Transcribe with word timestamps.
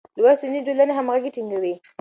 لوستې 0.17 0.45
نجونې 0.47 0.61
د 0.63 0.65
ټولنې 0.67 0.93
همغږي 0.99 1.29
ټينګوي. 1.35 1.73